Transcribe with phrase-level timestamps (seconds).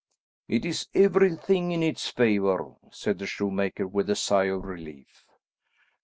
[0.47, 5.27] "It is everything in its favour," said the shoemaker with a sigh of relief.